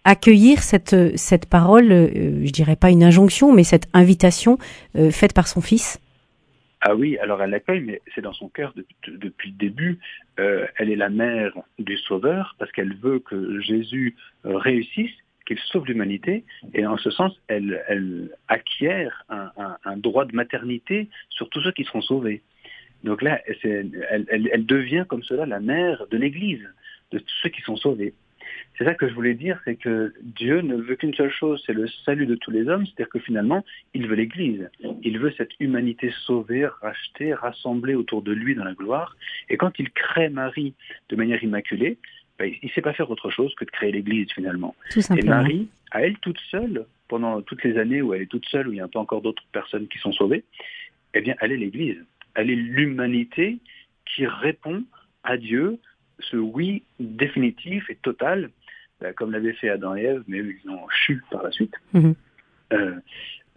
accueillir 0.04 0.62
cette 0.62 1.16
cette 1.16 1.46
parole, 1.46 1.88
je 1.88 2.50
dirais 2.50 2.76
pas 2.76 2.90
une 2.90 3.04
injonction, 3.04 3.52
mais 3.52 3.64
cette 3.64 3.88
invitation 3.92 4.58
faite 5.10 5.32
par 5.32 5.48
son 5.48 5.60
fils. 5.60 6.00
Ah 6.80 6.94
oui, 6.94 7.18
alors 7.18 7.42
elle 7.42 7.50
l'accueille, 7.50 7.80
mais 7.80 8.00
c'est 8.14 8.20
dans 8.20 8.32
son 8.32 8.48
cœur 8.48 8.72
depuis, 9.06 9.50
le 9.50 9.56
début. 9.56 9.98
Euh, 10.38 10.66
elle 10.76 10.90
est 10.90 10.96
la 10.96 11.08
mère 11.08 11.52
du 11.78 11.96
Sauveur 11.98 12.54
parce 12.58 12.70
qu'elle 12.70 12.94
veut 12.94 13.18
que 13.18 13.60
Jésus 13.60 14.16
réussisse, 14.44 15.10
qu'il 15.46 15.58
sauve 15.58 15.86
l'humanité, 15.86 16.44
et 16.74 16.86
en 16.86 16.98
ce 16.98 17.10
sens, 17.10 17.32
elle, 17.48 18.30
acquiert 18.48 19.24
un, 19.28 19.96
droit 19.96 20.26
de 20.26 20.36
maternité 20.36 21.08
sur 21.30 21.48
tous 21.48 21.62
ceux 21.62 21.72
qui 21.72 21.84
seront 21.84 22.02
sauvés. 22.02 22.42
Donc 23.02 23.22
là, 23.22 23.40
elle 23.64 24.66
devient 24.66 25.04
comme 25.08 25.22
cela 25.22 25.46
la 25.46 25.60
mère 25.60 26.06
de 26.10 26.16
l'Église, 26.16 26.68
de 27.12 27.18
tous 27.18 27.34
ceux 27.42 27.48
qui 27.48 27.62
sont 27.62 27.76
sauvés. 27.76 28.14
C'est 28.76 28.84
ça 28.84 28.94
que 28.94 29.08
je 29.08 29.14
voulais 29.14 29.34
dire, 29.34 29.60
c'est 29.64 29.76
que 29.76 30.14
Dieu 30.22 30.60
ne 30.60 30.76
veut 30.76 30.96
qu'une 30.96 31.14
seule 31.14 31.32
chose, 31.32 31.62
c'est 31.66 31.72
le 31.72 31.88
salut 32.04 32.26
de 32.26 32.34
tous 32.34 32.50
les 32.50 32.68
hommes, 32.68 32.86
c'est-à-dire 32.86 33.08
que 33.08 33.18
finalement, 33.18 33.64
il 33.94 34.06
veut 34.06 34.14
l'Église. 34.14 34.68
Il 35.02 35.18
veut 35.18 35.32
cette 35.36 35.50
humanité 35.58 36.12
sauvée, 36.26 36.66
rachetée, 36.66 37.34
rassemblée 37.34 37.94
autour 37.94 38.22
de 38.22 38.32
lui 38.32 38.54
dans 38.54 38.64
la 38.64 38.74
gloire. 38.74 39.16
Et 39.48 39.56
quand 39.56 39.78
il 39.78 39.90
crée 39.90 40.28
Marie 40.28 40.74
de 41.08 41.16
manière 41.16 41.42
immaculée, 41.42 41.98
ben, 42.38 42.52
il 42.62 42.66
ne 42.66 42.70
sait 42.70 42.82
pas 42.82 42.92
faire 42.92 43.10
autre 43.10 43.30
chose 43.30 43.54
que 43.56 43.64
de 43.64 43.70
créer 43.70 43.90
l'Église 43.90 44.30
finalement. 44.32 44.76
Et 45.16 45.22
Marie, 45.22 45.68
à 45.90 46.02
elle 46.02 46.16
toute 46.18 46.38
seule, 46.50 46.86
pendant 47.08 47.42
toutes 47.42 47.64
les 47.64 47.78
années 47.78 48.00
où 48.00 48.14
elle 48.14 48.22
est 48.22 48.26
toute 48.26 48.46
seule, 48.46 48.68
où 48.68 48.72
il 48.72 48.76
n'y 48.76 48.80
a 48.80 48.88
pas 48.88 49.00
encore 49.00 49.22
d'autres 49.22 49.42
personnes 49.50 49.88
qui 49.88 49.98
sont 49.98 50.12
sauvées, 50.12 50.44
eh 51.14 51.20
bien, 51.20 51.34
elle 51.40 51.52
est 51.52 51.56
l'Église. 51.56 52.04
Elle 52.34 52.50
est 52.50 52.56
l'humanité 52.56 53.58
qui 54.04 54.26
répond 54.26 54.84
à 55.24 55.36
Dieu 55.36 55.78
ce 56.20 56.36
oui 56.36 56.82
définitif 56.98 57.88
et 57.90 57.96
total 57.96 58.50
bah, 59.00 59.12
comme 59.12 59.30
l'avait 59.30 59.52
fait 59.52 59.68
Adam 59.68 59.94
et 59.94 60.02
Ève, 60.02 60.24
mais 60.26 60.38
ils 60.38 60.70
ont 60.70 60.88
chu 60.88 61.22
par 61.30 61.42
la 61.42 61.52
suite. 61.52 61.74
Mhm. 61.92 62.14
Euh, 62.72 62.96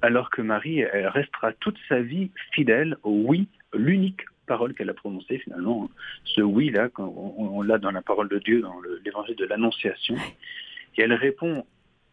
alors 0.02 0.30
que 0.30 0.42
Marie, 0.42 0.80
elle 0.80 1.08
restera 1.08 1.52
toute 1.54 1.78
sa 1.90 2.00
vie 2.00 2.32
fidèle 2.54 2.96
au 3.04 3.24
oui, 3.28 3.48
l'unique 3.74 4.22
parole 4.46 4.74
qu'elle 4.74 4.90
a 4.90 4.94
prononcée 4.94 5.40
finalement. 5.40 5.90
Ce 6.26 6.42
oui-là, 6.42 6.90
on, 6.98 7.34
on 7.38 7.62
l'a 7.62 7.78
dans 7.78 7.92
la 7.92 8.02
parole 8.02 8.30
de 8.30 8.40
Dieu, 8.40 8.62
dans 8.62 8.76
l'évangile 9.04 9.36
de 9.36 9.46
l'Annonciation. 9.46 10.16
Et 10.98 11.02
elle 11.02 11.14
répond 11.14 11.66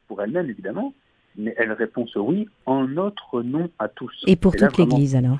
pour 0.06 0.22
elle-même, 0.22 0.48
évidemment, 0.48 0.94
mais 1.38 1.54
elle 1.56 1.72
répond 1.72 2.06
ce 2.06 2.18
oui 2.18 2.48
en 2.66 2.86
notre 2.86 3.42
nom 3.42 3.70
à 3.78 3.88
tous. 3.88 4.12
Et 4.26 4.36
pour 4.36 4.54
toute 4.54 4.76
l'Église 4.76 5.16
alors? 5.16 5.38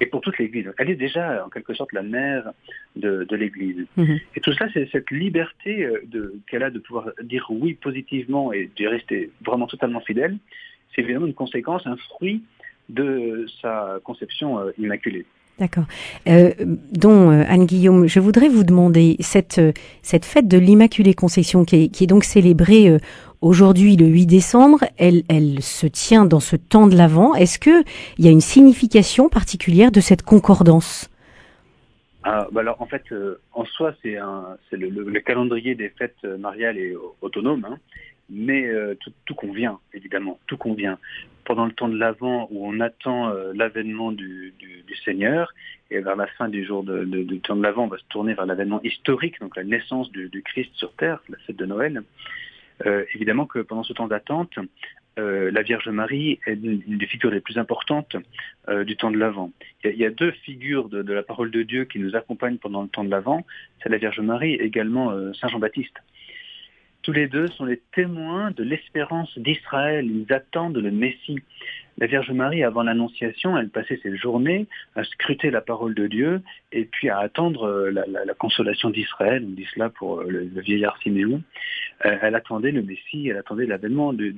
Et 0.00 0.06
pour 0.06 0.20
toute 0.20 0.38
l'Église. 0.38 0.70
Elle 0.78 0.90
est 0.90 0.96
déjà 0.96 1.44
en 1.44 1.48
quelque 1.48 1.74
sorte 1.74 1.92
la 1.92 2.02
mère 2.02 2.52
de, 2.96 3.26
l'Église. 3.34 3.86
Mhm. 3.96 4.18
Et 4.36 4.40
tout 4.40 4.52
cela, 4.52 4.68
c'est 4.72 4.88
cette 4.90 5.10
liberté 5.10 5.84
euh, 5.84 6.40
qu'elle 6.48 6.62
a 6.62 6.70
de 6.70 6.78
pouvoir 6.78 7.10
dire 7.22 7.46
oui 7.50 7.74
positivement 7.74 8.52
et 8.52 8.70
de 8.76 8.86
rester 8.86 9.30
vraiment 9.44 9.66
totalement 9.66 10.00
fidèle. 10.00 10.38
C'est 10.94 11.02
évidemment 11.02 11.26
une 11.26 11.34
conséquence, 11.34 11.86
un 11.86 11.96
fruit 11.96 12.42
de 12.88 13.46
sa 13.62 13.98
conception 14.04 14.58
euh, 14.58 14.70
immaculée. 14.78 15.26
D'accord. 15.58 15.84
Euh, 16.28 16.52
dont 16.92 17.30
Anne 17.30 17.66
Guillaume, 17.66 18.06
je 18.06 18.20
voudrais 18.20 18.48
vous 18.48 18.62
demander 18.62 19.16
cette 19.18 19.60
cette 20.02 20.24
fête 20.24 20.46
de 20.46 20.56
l'Immaculée 20.56 21.14
Conception 21.14 21.64
qui 21.64 21.90
est, 21.92 22.06
donc 22.06 22.24
célébrée 22.24 22.96
Aujourd'hui, 23.40 23.96
le 23.96 24.06
8 24.06 24.26
décembre, 24.26 24.80
elle, 24.96 25.22
elle 25.28 25.62
se 25.62 25.86
tient 25.86 26.24
dans 26.24 26.40
ce 26.40 26.56
temps 26.56 26.88
de 26.88 26.96
l'Avent. 26.96 27.36
Est-ce 27.36 27.60
qu'il 27.60 27.84
y 28.18 28.26
a 28.26 28.32
une 28.32 28.40
signification 28.40 29.28
particulière 29.28 29.92
de 29.92 30.00
cette 30.00 30.22
concordance? 30.22 31.08
Ah, 32.24 32.48
bah 32.50 32.62
alors 32.62 32.82
en 32.82 32.86
fait, 32.86 33.04
en 33.52 33.64
soi, 33.64 33.94
c'est 34.02 34.16
le, 34.72 34.88
le, 34.88 35.20
calendrier 35.20 35.76
des 35.76 35.88
fêtes 35.88 36.24
mariales 36.24 36.78
est 36.78 36.94
autonome, 37.22 37.64
hein, 37.64 37.78
mais 38.30 38.70
tout, 39.00 39.12
tout, 39.24 39.34
convient 39.34 39.78
évidemment, 39.94 40.38
tout 40.46 40.56
convient. 40.56 40.98
Pendant 41.44 41.64
le 41.64 41.72
temps 41.72 41.88
de 41.88 41.96
l'Avent 41.96 42.46
où 42.50 42.66
on 42.66 42.78
attend 42.80 43.32
l'avènement 43.54 44.12
du, 44.12 44.52
du, 44.58 44.82
du, 44.82 44.96
Seigneur, 44.96 45.52
et 45.90 46.00
vers 46.00 46.16
la 46.16 46.26
fin 46.26 46.48
du 46.48 46.64
jour 46.64 46.82
de, 46.82 47.04
de, 47.04 47.22
du 47.22 47.40
temps 47.40 47.56
de 47.56 47.62
l'Avent, 47.62 47.84
on 47.84 47.88
va 47.88 47.96
se 47.96 48.04
tourner 48.10 48.34
vers 48.34 48.44
l'avènement 48.44 48.82
historique, 48.82 49.40
donc 49.40 49.56
la 49.56 49.64
naissance 49.64 50.12
du, 50.12 50.28
du, 50.28 50.42
Christ 50.42 50.70
sur 50.74 50.92
terre, 50.92 51.22
la 51.30 51.38
fête 51.38 51.56
de 51.56 51.64
Noël. 51.64 52.02
évidemment 53.14 53.46
que 53.46 53.60
pendant 53.60 53.82
ce 53.82 53.94
temps 53.94 54.08
d'attente, 54.08 54.58
euh, 55.18 55.50
la 55.50 55.62
Vierge 55.62 55.88
Marie 55.88 56.38
est 56.46 56.52
une, 56.52 56.80
des 56.98 57.06
figures 57.06 57.30
les 57.30 57.40
plus 57.40 57.58
importantes 57.58 58.16
euh, 58.68 58.84
du 58.84 58.96
temps 58.96 59.10
de 59.10 59.16
l'Avent. 59.16 59.50
Il, 59.82 59.90
il, 59.90 59.98
y 59.98 60.04
a 60.04 60.10
deux 60.10 60.30
figures 60.30 60.88
de, 60.88 61.02
de, 61.02 61.12
la 61.12 61.22
parole 61.22 61.50
de 61.50 61.62
Dieu 61.62 61.84
qui 61.86 61.98
nous 61.98 62.14
accompagnent 62.14 62.58
pendant 62.58 62.82
le 62.82 62.88
temps 62.88 63.04
de 63.04 63.10
l'Avent, 63.10 63.44
c'est 63.82 63.88
la 63.88 63.98
Vierge 63.98 64.20
Marie 64.20 64.54
et 64.54 64.64
également 64.64 65.10
euh, 65.10 65.32
Saint 65.34 65.48
Jean-Baptiste. 65.48 65.96
Tous 67.02 67.12
les 67.12 67.28
deux 67.28 67.46
sont 67.48 67.64
les 67.64 67.80
témoins 67.94 68.50
de 68.50 68.62
l'espérance 68.62 69.38
d'Israël, 69.38 70.06
ils 70.06 70.32
attendent 70.32 70.76
le 70.76 70.90
Messie. 70.90 71.38
La 71.96 72.06
Vierge 72.06 72.30
Marie, 72.30 72.62
avant 72.62 72.84
l'Annonciation, 72.84 73.58
elle 73.58 73.70
passait 73.70 73.98
ses 74.02 74.16
journées 74.16 74.66
à 74.94 75.02
scruter 75.02 75.50
la 75.50 75.60
parole 75.60 75.94
de 75.94 76.06
Dieu 76.06 76.42
et 76.70 76.84
puis 76.84 77.08
à 77.08 77.18
attendre 77.18 77.64
euh, 77.64 77.90
la, 77.90 78.06
la, 78.06 78.24
la 78.24 78.34
consolation 78.34 78.90
d'Israël, 78.90 79.44
on 79.44 79.50
dit 79.50 79.66
cela 79.74 79.88
pour 79.88 80.22
le, 80.22 80.44
le 80.44 80.60
vieillard 80.60 80.96
Siméon. 81.02 81.42
Euh, 82.04 82.16
elle 82.22 82.36
attendait 82.36 82.70
le 82.70 82.82
Messie, 82.82 83.28
elle 83.28 83.38
attendait 83.38 83.66
l'avènement 83.66 84.12
du, 84.12 84.32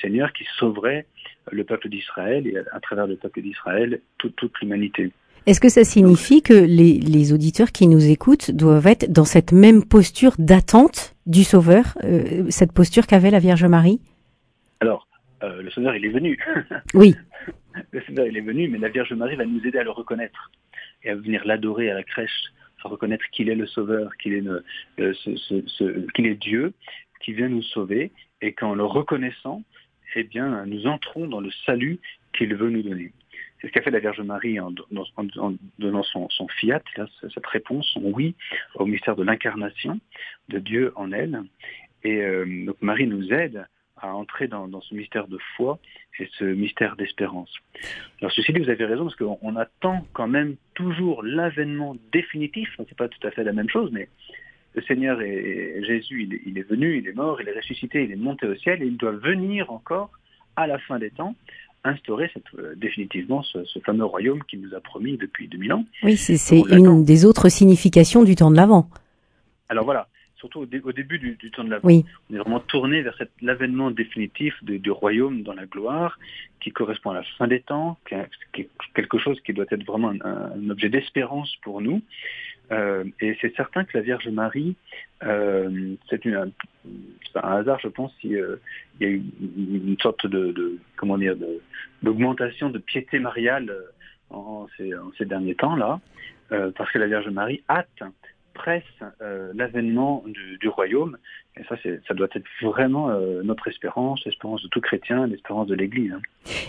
Seigneur 0.00 0.32
qui 0.32 0.44
sauverait 0.58 1.06
le 1.50 1.64
peuple 1.64 1.88
d'Israël 1.88 2.46
et 2.46 2.56
à 2.72 2.80
travers 2.80 3.06
le 3.06 3.16
peuple 3.16 3.42
d'Israël 3.42 4.00
toute 4.18 4.60
l'humanité. 4.60 5.10
Est-ce 5.46 5.60
que 5.60 5.68
ça 5.68 5.84
signifie 5.84 6.42
que 6.42 6.52
les, 6.52 6.98
les, 7.00 7.32
auditeurs 7.32 7.72
qui 7.72 7.86
nous 7.86 8.10
écoutent 8.10 8.50
doivent 8.50 8.86
être 8.86 9.10
dans 9.10 9.24
cette 9.24 9.52
même 9.52 9.84
posture 9.84 10.32
d'attente 10.38 11.16
du 11.26 11.44
Sauveur, 11.44 11.96
euh, 12.04 12.44
cette 12.50 12.72
posture 12.72 13.06
qu'avait 13.06 13.30
la 13.30 13.38
Vierge 13.38 13.64
Marie? 13.64 14.00
Alors, 14.80 15.08
euh, 15.42 15.62
le 15.62 15.70
Sauveur, 15.70 15.96
il 15.96 16.04
est 16.04 16.10
venu. 16.10 16.38
Oui. 16.94 17.14
le 17.90 18.02
Sauveur, 18.02 18.26
il 18.26 18.36
est 18.36 18.42
venu, 18.42 18.68
mais 18.68 18.78
la 18.78 18.90
Vierge 18.90 19.12
Marie 19.14 19.36
va 19.36 19.46
nous 19.46 19.64
aider 19.66 19.78
à 19.78 19.84
le 19.84 19.90
reconnaître 19.90 20.50
et 21.04 21.10
à 21.10 21.14
venir 21.14 21.42
l'adorer 21.46 21.90
à 21.90 21.94
la 21.94 22.02
crèche, 22.02 22.52
à 22.84 22.88
reconnaître 22.88 23.24
qu'il 23.32 23.48
est 23.48 23.54
le 23.54 23.66
Sauveur, 23.66 24.10
qu'il 24.18 24.34
est, 24.34 24.42
le, 24.42 24.64
euh, 24.98 25.14
ce, 25.24 25.36
ce, 25.36 25.62
ce, 25.66 25.84
qu'il 26.12 26.26
est 26.26 26.34
Dieu, 26.34 26.74
qui 27.24 27.32
vient 27.32 27.48
nous 27.48 27.62
sauver, 27.62 28.12
et 28.42 28.52
qu'en 28.52 28.74
le 28.74 28.84
reconnaissant, 28.84 29.62
eh 30.16 30.24
bien, 30.24 30.66
nous 30.66 30.86
entrons 30.86 31.26
dans 31.26 31.40
le 31.40 31.50
salut 31.64 31.98
qu'il 32.32 32.54
veut 32.54 32.70
nous 32.70 32.82
donner. 32.82 33.12
C'est 33.60 33.68
ce 33.68 33.72
qu'a 33.72 33.82
fait 33.82 33.90
la 33.90 34.00
Vierge 34.00 34.20
Marie 34.20 34.58
en, 34.58 34.72
donnant 35.78 36.02
son, 36.02 36.48
fiat, 36.48 36.82
cette 37.20 37.46
réponse, 37.46 37.86
son 37.92 38.02
oui 38.04 38.34
au 38.74 38.86
mystère 38.86 39.16
de 39.16 39.22
l'incarnation 39.22 40.00
de 40.48 40.58
Dieu 40.58 40.92
en 40.96 41.12
elle. 41.12 41.42
Et 42.02 42.22
euh, 42.22 42.64
donc 42.66 42.76
Marie 42.80 43.06
nous 43.06 43.32
aide 43.32 43.66
à 44.02 44.14
entrer 44.14 44.48
dans, 44.48 44.80
ce 44.80 44.94
mystère 44.94 45.28
de 45.28 45.38
foi 45.56 45.78
et 46.18 46.28
ce 46.38 46.44
mystère 46.44 46.96
d'espérance. 46.96 47.52
Alors 48.20 48.32
ceci 48.32 48.52
dit, 48.52 48.60
vous 48.60 48.70
avez 48.70 48.84
raison, 48.86 49.04
parce 49.04 49.16
qu'on 49.16 49.56
attend 49.56 50.06
quand 50.12 50.28
même 50.28 50.56
toujours 50.74 51.22
l'avènement 51.22 51.96
définitif, 52.12 52.68
c'est 52.78 52.96
pas 52.96 53.08
tout 53.08 53.26
à 53.26 53.30
fait 53.30 53.44
la 53.44 53.52
même 53.52 53.68
chose, 53.68 53.90
mais 53.92 54.08
le 54.74 54.82
Seigneur 54.82 55.20
est, 55.20 55.82
Jésus, 55.84 56.40
il 56.46 56.58
est, 56.58 56.62
venu, 56.62 56.98
il 56.98 57.08
est 57.08 57.12
mort, 57.12 57.40
il 57.42 57.48
est 57.48 57.56
ressuscité, 57.56 58.04
il 58.04 58.12
est 58.12 58.16
monté 58.16 58.46
au 58.46 58.54
ciel, 58.54 58.82
et 58.82 58.86
il 58.86 58.96
doit 58.96 59.12
venir 59.12 59.70
encore 59.70 60.10
à 60.56 60.66
la 60.66 60.78
fin 60.78 60.98
des 60.98 61.10
temps 61.10 61.34
instaurer 61.84 62.30
cette, 62.34 62.44
euh, 62.58 62.74
définitivement 62.76 63.42
ce, 63.42 63.64
ce, 63.64 63.78
fameux 63.80 64.04
royaume 64.04 64.42
qu'il 64.44 64.60
nous 64.60 64.74
a 64.74 64.80
promis 64.80 65.16
depuis 65.16 65.48
2000 65.48 65.72
ans. 65.72 65.84
Oui, 66.02 66.16
c'est 66.16 66.60
une 66.70 67.04
des 67.04 67.24
autres 67.24 67.48
significations 67.48 68.22
du 68.22 68.34
temps 68.34 68.50
de 68.50 68.56
l'Avent. 68.56 68.88
Alors 69.68 69.84
voilà, 69.84 70.08
surtout 70.36 70.60
au, 70.60 70.66
dé 70.66 70.80
au 70.80 70.92
début 70.92 71.18
du, 71.18 71.36
du, 71.36 71.50
temps 71.50 71.64
de 71.64 71.70
l'Avent, 71.70 71.86
oui. 71.86 72.04
on 72.30 72.34
est 72.34 72.38
vraiment 72.38 72.60
tourné 72.60 73.02
vers 73.02 73.16
l'avènement 73.40 73.90
définitif 73.90 74.54
de, 74.62 74.76
du 74.76 74.90
royaume 74.90 75.42
dans 75.42 75.54
la 75.54 75.66
gloire, 75.66 76.18
qui 76.60 76.70
correspond 76.70 77.10
à 77.10 77.14
la 77.14 77.22
fin 77.38 77.46
des 77.46 77.60
temps, 77.60 77.98
qui 78.06 78.14
est 78.14 78.68
quelque 78.94 79.18
chose 79.18 79.40
qui 79.40 79.52
doit 79.52 79.66
être 79.70 79.84
vraiment 79.84 80.10
un, 80.10 80.52
un 80.52 80.70
objet 80.70 80.88
d'espérance 80.88 81.54
pour 81.62 81.80
nous. 81.80 82.02
Euh, 82.72 83.04
et 83.20 83.36
c'est 83.40 83.54
certain 83.56 83.84
que 83.84 83.96
la 83.98 84.02
Vierge 84.02 84.28
Marie, 84.28 84.76
euh, 85.24 85.94
c'est 86.08 86.24
un, 86.26 86.50
un 87.34 87.56
hasard, 87.56 87.80
je 87.80 87.88
pense, 87.88 88.12
si 88.20 88.36
euh, 88.36 88.56
y 89.00 89.04
a 89.04 89.08
eu 89.08 89.22
une, 89.40 89.96
sorte 90.00 90.26
de, 90.26 90.52
de, 90.52 90.78
comment 90.96 91.18
dire 91.18 91.36
d'augmentation 92.02 92.70
de, 92.70 92.78
piété 92.78 93.18
mariale 93.18 93.74
en 94.30 94.68
ces, 94.76 94.94
en 94.94 95.10
ces 95.18 95.24
derniers 95.24 95.56
temps 95.56 95.74
là, 95.74 96.00
euh, 96.52 96.70
parce 96.76 96.90
que 96.92 96.98
la 96.98 97.06
Vierge 97.06 97.28
Marie 97.28 97.62
hâte 97.68 98.02
presse 98.60 98.82
euh, 99.22 99.52
l'avènement 99.54 100.22
du, 100.26 100.58
du, 100.58 100.68
royaume. 100.68 101.16
Et 101.56 101.62
ça, 101.64 101.76
ça 102.06 102.14
doit 102.14 102.28
être 102.34 102.44
vraiment 102.62 103.08
euh, 103.08 103.42
notre 103.42 103.68
espérance, 103.68 104.22
l'espérance 104.26 104.62
de 104.62 104.68
tout 104.68 104.82
chrétien, 104.82 105.26
l'espérance 105.26 105.66
de 105.66 105.74
l'Église. 105.74 106.12
Hein. 106.12 106.20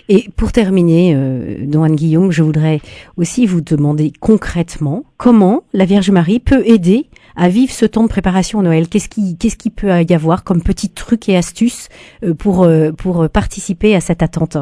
Et 0.08 0.30
pour 0.38 0.54
terminer, 0.54 1.14
euh, 1.14 1.58
Don 1.68 1.86
Guillaume, 1.88 2.32
je 2.32 2.44
voudrais 2.44 2.80
aussi 3.18 3.46
vous 3.46 3.60
demander 3.60 4.14
concrètement 4.22 5.04
comment 5.18 5.64
la 5.74 5.84
Vierge 5.84 6.12
Marie 6.12 6.40
peut 6.40 6.66
aider 6.66 7.08
à 7.36 7.50
vivre 7.50 7.74
ce 7.74 7.86
temps 7.86 8.04
de 8.04 8.10
préparation 8.10 8.60
au 8.60 8.64
Noël. 8.64 8.88
Qu'est-ce 8.88 9.10
qui, 9.10 9.38
qu'est-ce 9.38 9.58
qui 9.58 9.70
peut 9.70 9.90
y 10.02 10.14
avoir 10.14 10.46
comme 10.46 10.64
petits 10.64 10.94
trucs 10.94 11.28
et 11.28 11.36
astuces 11.36 11.90
euh, 12.24 12.34
pour, 12.34 12.68
pour 12.98 13.30
participer 13.30 13.96
à 13.96 14.00
cette 14.00 14.24
attente? 14.24 14.56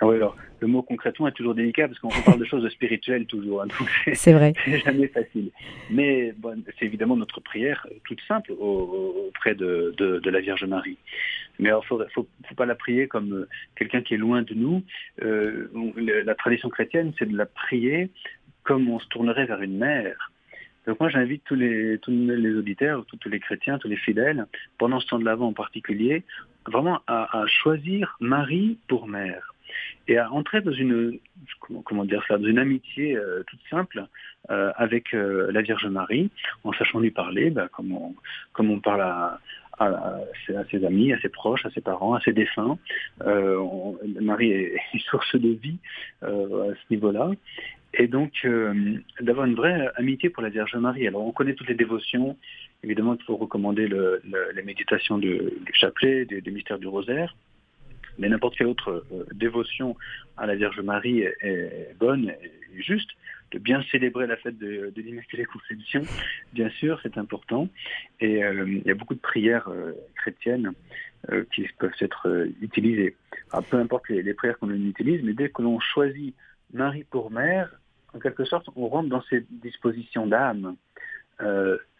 Ah 0.00 0.06
oui, 0.06 0.16
alors, 0.16 0.34
le 0.62 0.68
mot 0.68 0.82
concrètement 0.82 1.26
est 1.26 1.32
toujours 1.32 1.54
délicat 1.54 1.88
parce 1.88 1.98
qu'on 1.98 2.08
parle 2.08 2.38
de 2.38 2.44
choses 2.44 2.66
spirituelles 2.70 3.26
toujours. 3.26 3.62
Hein, 3.62 3.68
c'est 4.14 4.32
vrai. 4.32 4.52
C'est 4.64 4.78
jamais 4.78 5.08
facile. 5.08 5.50
Mais 5.90 6.32
bon, 6.38 6.62
c'est 6.78 6.86
évidemment 6.86 7.16
notre 7.16 7.40
prière 7.40 7.86
toute 8.06 8.20
simple 8.28 8.52
auprès 8.52 9.54
de, 9.56 9.92
de, 9.96 10.20
de 10.20 10.30
la 10.30 10.40
Vierge 10.40 10.64
Marie. 10.64 10.98
Mais 11.58 11.70
il 11.70 11.86
faut, 11.86 12.00
faut, 12.14 12.28
faut 12.48 12.54
pas 12.54 12.66
la 12.66 12.76
prier 12.76 13.08
comme 13.08 13.46
quelqu'un 13.74 14.02
qui 14.02 14.14
est 14.14 14.18
loin 14.18 14.42
de 14.42 14.54
nous. 14.54 14.82
Euh, 15.22 15.68
la 15.96 16.34
tradition 16.36 16.68
chrétienne, 16.68 17.12
c'est 17.18 17.28
de 17.28 17.36
la 17.36 17.46
prier 17.46 18.10
comme 18.62 18.88
on 18.88 19.00
se 19.00 19.08
tournerait 19.08 19.46
vers 19.46 19.62
une 19.62 19.78
mère. 19.78 20.30
Donc 20.86 21.00
moi 21.00 21.08
j'invite 21.08 21.42
tous 21.44 21.54
les 21.56 21.98
tous 21.98 22.12
les 22.12 22.54
auditeurs, 22.54 23.04
tous, 23.06 23.16
tous 23.16 23.28
les 23.28 23.40
chrétiens, 23.40 23.78
tous 23.78 23.88
les 23.88 23.96
fidèles, 23.96 24.46
pendant 24.78 25.00
ce 25.00 25.06
temps 25.06 25.18
de 25.18 25.24
l'Avent 25.24 25.46
en 25.46 25.52
particulier, 25.52 26.24
vraiment 26.66 27.00
à, 27.06 27.40
à 27.40 27.46
choisir 27.46 28.16
Marie 28.20 28.78
pour 28.88 29.08
mère 29.08 29.51
et 30.08 30.18
à 30.18 30.30
entrer 30.32 30.60
dans 30.60 30.72
une 30.72 31.18
comment, 31.84 32.04
dire 32.04 32.22
ça, 32.26 32.38
dans 32.38 32.46
une 32.46 32.58
amitié 32.58 33.16
euh, 33.16 33.42
toute 33.46 33.60
simple 33.70 34.06
euh, 34.50 34.72
avec 34.76 35.14
euh, 35.14 35.50
la 35.52 35.62
Vierge 35.62 35.86
Marie, 35.86 36.30
en 36.64 36.72
sachant 36.72 37.00
lui 37.00 37.10
parler, 37.10 37.50
bah, 37.50 37.68
comme 37.72 37.92
on 37.92 38.14
comme 38.52 38.70
on 38.70 38.80
parle 38.80 39.02
à, 39.02 39.40
à, 39.78 39.86
à, 39.86 40.64
ses 40.70 40.84
amis, 40.84 41.12
à 41.12 41.20
ses 41.20 41.28
proches, 41.28 41.64
à 41.66 41.70
ses 41.70 41.80
parents, 41.80 42.14
à 42.14 42.20
ses 42.20 42.32
défunts. 42.32 42.78
On, 43.24 43.98
Marie 44.20 44.50
est, 44.50 44.74
est 44.94 44.98
source 45.10 45.36
de 45.36 45.50
vie 45.50 45.78
à 46.22 46.26
ce 46.26 46.84
niveau-là. 46.90 47.30
Et 47.94 48.08
donc 48.08 48.46
d'avoir 49.20 49.46
une 49.46 49.54
vraie 49.54 49.90
amitié 49.96 50.30
pour 50.30 50.42
la 50.42 50.48
Vierge 50.48 50.74
Marie. 50.76 51.06
Alors 51.06 51.26
on 51.26 51.32
connaît 51.32 51.54
toutes 51.54 51.68
les 51.68 51.74
dévotions. 51.74 52.36
Évidemment, 52.82 53.14
il 53.14 53.22
faut 53.24 53.36
recommander 53.36 53.86
le, 53.86 54.20
le, 54.28 54.50
les 54.54 54.62
méditations 54.62 55.18
du, 55.18 55.36
du 55.38 55.72
chapelet, 55.72 56.24
des, 56.24 56.40
des 56.40 56.50
mystères 56.50 56.78
du 56.78 56.88
rosaire 56.88 57.34
mais 58.18 58.28
n'importe 58.28 58.56
quelle 58.56 58.66
autre 58.66 59.04
euh, 59.12 59.24
dévotion 59.32 59.96
à 60.36 60.46
la 60.46 60.54
Vierge 60.54 60.80
Marie 60.80 61.20
est, 61.20 61.96
bonne 61.98 62.30
et 62.30 62.82
juste. 62.82 63.10
De 63.50 63.58
bien 63.58 63.82
célébrer 63.90 64.26
la 64.26 64.38
fête 64.38 64.56
de, 64.56 64.90
l'Immaculée 64.96 65.44
Conception, 65.44 66.00
bien 66.54 66.70
sûr, 66.70 66.98
c'est 67.02 67.18
important. 67.18 67.68
Et 68.18 68.42
euh, 68.42 68.64
il 68.66 68.82
y 68.86 68.90
a 68.90 68.94
beaucoup 68.94 69.14
de 69.14 69.20
prières 69.20 69.68
euh, 69.68 69.92
chrétiennes 70.16 70.72
qui 71.54 71.68
peuvent 71.78 71.92
être 72.00 72.48
utilisées. 72.60 73.14
Peu 73.70 73.76
importe 73.76 74.08
les, 74.08 74.22
les 74.22 74.34
prières 74.34 74.58
qu'on 74.58 74.70
utilise, 74.70 75.22
mais 75.22 75.34
dès 75.34 75.50
que 75.50 75.62
l'on 75.62 75.78
choisit 75.78 76.34
Marie 76.72 77.04
pour 77.04 77.30
mère, 77.30 77.72
en 78.12 78.18
quelque 78.18 78.44
sorte, 78.44 78.66
on 78.74 78.88
rentre 78.88 79.08
dans 79.08 79.22
ces 79.30 79.46
dispositions 79.48 80.26
d'âme. 80.26 80.74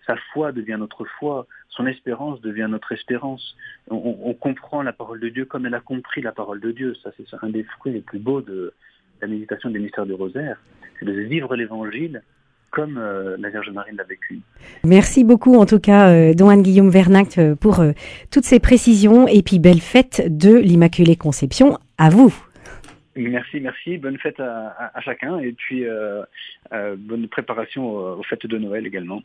Euh, 0.09 0.15
sa 0.15 0.17
foi 0.33 0.53
devient 0.53 0.77
notre 0.79 1.05
foi, 1.05 1.47
son 1.69 1.87
espérance 1.87 2.41
devient 2.41 2.69
notre 2.69 2.93
espérance. 2.93 3.57
On, 3.91 4.17
on, 4.25 4.35
comprend 4.35 4.83
la 4.83 4.93
parole 4.93 5.21
de 5.21 5.29
Dieu 5.29 5.45
comme 5.45 5.67
elle 5.67 5.75
a 5.75 5.81
compris 5.81 6.23
la 6.23 6.33
parole 6.33 6.61
de 6.61 6.71
Dieu. 6.73 6.95
Ça, 7.03 7.11
c'est 7.17 7.25
un 7.43 7.51
des 7.51 7.65
fruits 7.65 7.93
les 7.93 8.01
plus 8.01 8.19
beaux 8.19 8.41
de 8.41 8.73
la 9.21 9.29
méditation 9.29 9.71
des 9.71 9.79
mystères 9.79 10.07
du 10.07 10.15
rosaire. 10.15 10.61
C'est 10.99 11.07
de 11.07 11.13
vivre 11.13 11.55
l'évangile 11.57 12.23
comme 12.71 12.97
euh, 12.97 13.37
la 13.39 13.51
Vierge 13.51 13.71
Marie 13.71 13.95
l'a 13.95 14.05
vécu. 14.05 14.41
Merci 14.83 15.25
beaucoup 15.25 15.57
en 15.57 15.67
tout 15.67 15.79
cas, 15.79 16.09
euh, 16.09 16.33
Don 16.33 16.57
Guillaume 16.57 16.89
Vernac, 16.89 17.39
pour 17.61 17.81
euh, 17.81 17.93
toutes 18.31 18.45
ces 18.45 18.61
précisions 18.61 19.29
et 19.29 19.43
puis 19.43 19.59
belle 19.59 19.81
fête 19.81 20.23
de 20.27 20.57
l'Immaculée 20.57 21.17
Conception 21.17 21.79
à 21.99 22.09
vous. 22.09 22.35
Merci, 23.15 23.61
merci. 23.61 23.99
Bonne 23.99 24.19
fête 24.19 24.41
à, 24.41 24.69
à, 24.69 24.99
à 24.99 25.01
chacun 25.03 25.39
et 25.39 25.53
puis 25.53 25.85
euh, 25.85 26.23
euh, 26.73 26.97
bonne 26.99 27.29
préparation 27.29 27.91
aux, 27.91 28.19
aux 28.19 28.23
fêtes 28.23 28.47
de 28.47 28.59
Noël 28.59 28.87
également. 28.87 29.21